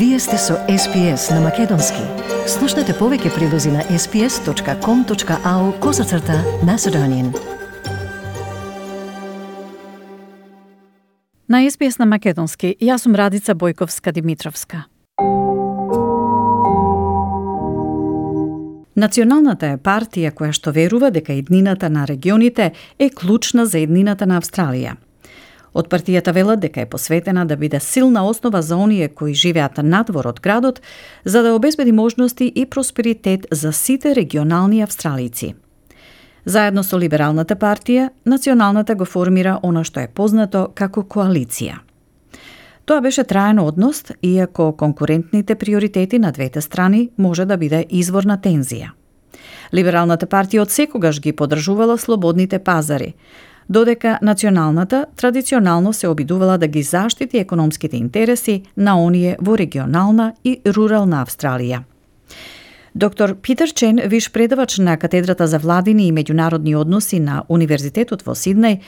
[0.00, 2.00] Вие сте со SPS на Македонски.
[2.48, 7.26] Слушнете повеќе прилози на sps.com.au козацрта на Седонин.
[11.48, 14.86] На SPS на Македонски, јас сум Радица Бојковска-Димитровска.
[18.96, 24.40] Националната е партија која што верува дека еднината на регионите е клучна за еднината на
[24.40, 24.96] Австралија–
[25.74, 30.26] Од партијата велат дека е посветена да биде силна основа за оние кои живеат надвор
[30.26, 30.80] од градот,
[31.24, 35.54] за да обезбеди можности и просперитет за сите регионални австралици.
[36.44, 41.80] Заедно со Либералната партија, Националната го формира она што е познато како коалиција.
[42.84, 48.38] Тоа беше траен однос, иако конкурентните приоритети на двете страни може да биде извор на
[48.38, 48.90] тензија.
[49.74, 53.14] Либералната партија од секогаш ги подржувала слободните пазари,
[53.70, 60.60] додека националната традиционално се обидувала да ги заштити економските интереси на оние во регионална и
[60.66, 61.89] рурална Австралија.
[62.94, 68.34] Доктор Питер Чен, виш предавач на катедрата за владини и меѓународни односи на Универзитетот во
[68.34, 68.80] Сиднеј,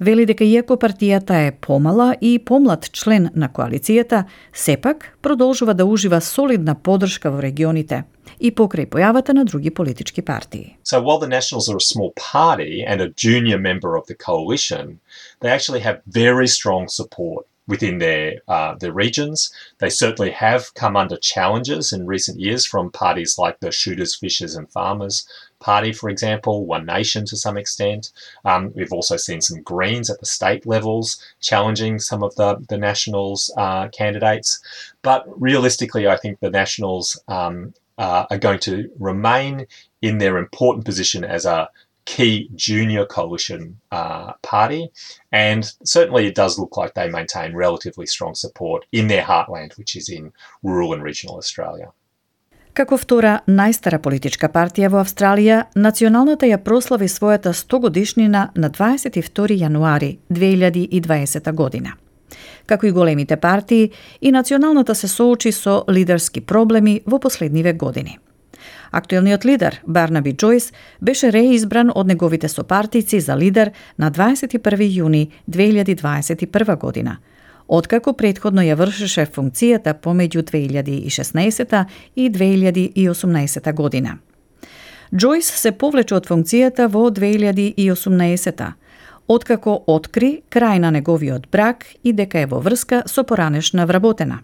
[0.00, 6.20] вели дека иако партијата е помала и помлад член на коалицијата, сепак продолжува да ужива
[6.20, 8.04] солидна поддршка во регионите–
[8.38, 10.76] и покрај појавата на други политички партии.
[10.84, 15.00] So while the Nationals are a small party and a junior member of the coalition,
[15.40, 19.50] they actually have very strong support within their uh, their regions.
[19.78, 24.56] They certainly have come under challenges in recent years from parties like the Shooters, Fishers,
[24.56, 25.26] and Farmers
[25.60, 28.10] Party, for example, One Nation to some extent.
[28.44, 32.78] Um, we've also seen some Greens at the state levels challenging some of the the
[32.78, 34.60] Nationals uh, candidates.
[35.02, 39.66] But realistically, I think the Nationals um, uh, are going to remain
[40.02, 41.68] in their important position as a
[42.16, 44.82] key junior coalition uh, party.
[45.32, 49.96] And certainly it does look like they maintain relatively strong support in their heartland, which
[49.96, 51.88] is in rural and regional Australia.
[52.72, 59.58] Како втора најстара политичка партија во Австралија, Националната ја прослави својата 100 годишнина на 22
[59.58, 61.96] јануари 2020 година.
[62.66, 63.90] Како и големите партии,
[64.20, 68.18] и националната се соочи со лидерски проблеми во последниве години.
[68.90, 76.78] Актуелниот лидер, Барнаби Джойс, беше реизбран од неговите сопартици за лидер на 21 јуни 2021
[76.78, 77.18] година,
[77.68, 81.84] откако предходно ја вршеше функцијата помеѓу 2016
[82.16, 84.18] и 2018 година.
[85.16, 88.72] Джойс се повлече од функцијата во 2018
[89.30, 94.40] откако откри крај на неговиот брак и дека е во врска со поранешна вработена.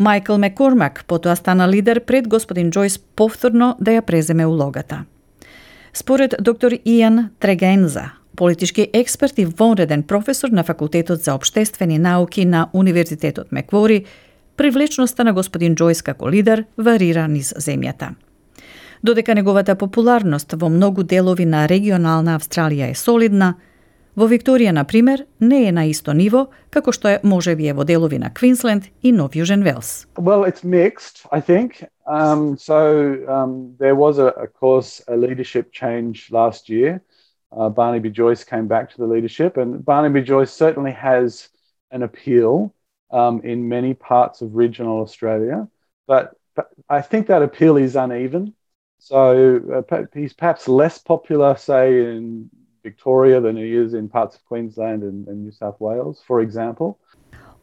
[0.00, 5.04] Майкл Мекормак потоа стана лидер пред господин Джойс повторно да ја преземе улогата.
[5.92, 12.70] Според доктор Иан Трегенза, политички експерт и вонреден професор на Факултетот за обштествени науки на
[12.72, 14.04] Универзитетот Меквори,
[14.56, 18.14] привлечноста на господин Джойс како лидер варира низ земјата.
[19.04, 23.54] Додека неговата популарност во многу делови на регионална Австралија е солидна,
[24.19, 27.83] Во Викторија, на пример, не е на исто ниво како што е можеби е во
[27.83, 30.07] делови на Квинсленд и Нов Јужен Велс.
[30.15, 31.83] Well, it's mixed, I think.
[32.07, 37.01] Um, so um, there was, a, of course, a leadership change last year.
[37.51, 41.49] Uh, Barnaby Joyce came back to the leadership, and Barnaby Joyce certainly has
[41.91, 42.73] an appeal
[43.11, 45.67] um, in many parts of regional Australia,
[46.07, 48.53] but, but I think that appeal is uneven.
[48.99, 52.49] So uh, he's perhaps less popular, say, in
[52.82, 56.96] Victoria than he is in parts of Queensland and, and New South Wales, for example.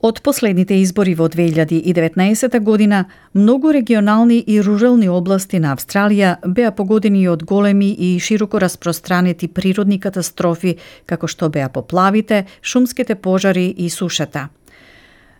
[0.00, 3.04] Од последните избори во 2019 година,
[3.34, 9.98] многу регионални и рурални области на Австралија беа погодени од големи и широко распространети природни
[10.00, 14.48] катастрофи, како што беа поплавите, шумските пожари и сушата.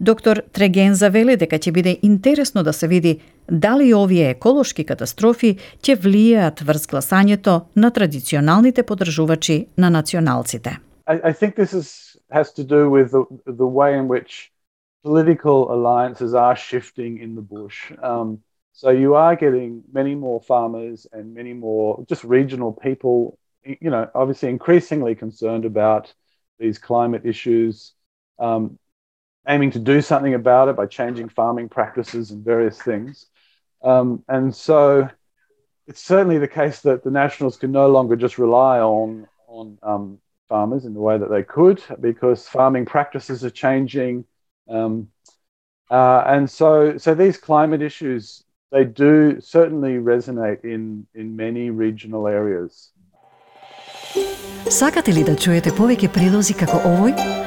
[0.00, 3.18] Доктор Трегенза завели дека ќе биде интересно да се види
[3.50, 10.78] дали овие еколошки катастрофи ќе влијаат врз гласањето на традиционалните подржувачи на националците.
[11.08, 14.52] I, I think this is, has to do with the, the way in which
[15.02, 17.90] political alliances are shifting in the bush.
[18.02, 18.38] Um,
[18.72, 24.06] so you are getting many more farmers and many more just regional people, you know,
[24.14, 26.14] obviously increasingly concerned about
[26.60, 27.94] these climate issues.
[28.38, 28.78] Um,
[29.47, 33.25] aiming to do something about it by changing farming practices and various things.
[33.83, 35.09] Um, and so
[35.87, 40.19] it's certainly the case that the Nationals can no longer just rely on, on um,
[40.47, 44.25] farmers in the way that they could because farming practices are changing.
[44.69, 45.09] Um,
[45.91, 52.27] uh, and so, so these climate issues, they do certainly resonate in, in many regional
[52.27, 52.89] areas.
[54.69, 57.46] Сакате ли да чуете повеќе прилози како овој?